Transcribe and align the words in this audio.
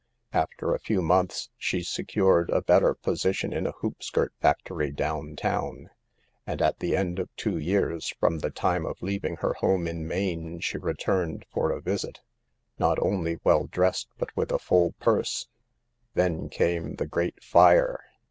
44 0.31 0.41
After 0.43 0.73
a 0.73 0.79
few 0.79 1.01
months, 1.03 1.51
she 1.59 1.83
secured 1.83 2.49
a 2.49 2.63
better 2.63 2.95
position 2.95 3.53
in 3.53 3.67
a 3.67 3.71
hoop 3.73 4.01
skirt 4.01 4.33
factory 4.41 4.89
down 4.91 5.35
town, 5.35 5.91
and 6.47 6.59
at 6.59 6.79
the 6.79 6.97
end 6.97 7.19
of 7.19 7.29
two 7.35 7.59
years 7.59 8.11
from 8.19 8.39
the 8.39 8.49
time 8.49 8.83
of 8.87 8.99
leaving 9.03 9.35
her 9.41 9.53
home 9.59 9.85
in 9.87 10.07
Maine 10.07 10.59
she 10.59 10.79
returned 10.79 11.45
for 11.53 11.69
a 11.71 11.79
visit, 11.81 12.19
not 12.79 12.97
only 12.97 13.37
well 13.43 13.67
dressed, 13.67 14.07
but 14.17 14.35
with 14.35 14.51
a 14.51 14.57
full 14.57 14.95
142 15.03 15.27
SAVE 15.27 16.13
THE 16.15 16.15
GIRLS. 16.15 16.15
purse. 16.15 16.15
Then 16.15 16.49
came 16.49 16.95
the 16.95 17.05
great 17.05 17.43
fire. 17.43 18.01